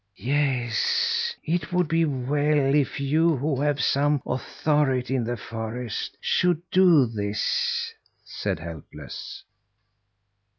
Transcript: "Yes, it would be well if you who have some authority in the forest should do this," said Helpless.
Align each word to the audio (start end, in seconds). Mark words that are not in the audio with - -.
"Yes, 0.17 1.35
it 1.43 1.71
would 1.71 1.87
be 1.87 2.05
well 2.05 2.73
if 2.73 2.99
you 2.99 3.37
who 3.37 3.61
have 3.61 3.79
some 3.79 4.19
authority 4.25 5.15
in 5.15 5.25
the 5.25 5.37
forest 5.37 6.17
should 6.19 6.63
do 6.71 7.05
this," 7.05 7.93
said 8.25 8.57
Helpless. 8.57 9.43